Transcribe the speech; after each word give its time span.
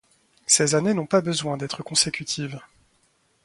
Ces 0.47 0.73
années 0.73 0.95
n'ont 0.95 1.05
pas 1.05 1.21
besoin 1.21 1.57
d'êtres 1.57 1.83
consécutives. 1.83 2.59